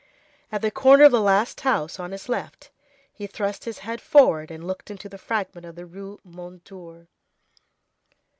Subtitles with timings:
[0.51, 2.71] At the corner of the last house, on his left,
[3.13, 7.05] he thrust his head forward, and looked into the fragment of the Rue Mondétour.